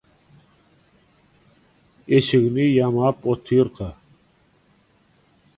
eşigini 2.15 2.65
ýamap 2.73 3.17
otyrka 3.31 3.87